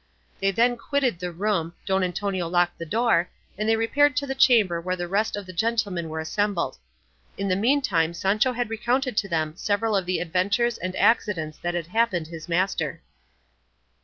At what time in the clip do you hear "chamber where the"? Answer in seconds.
4.33-5.07